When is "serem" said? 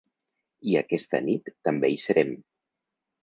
2.07-2.33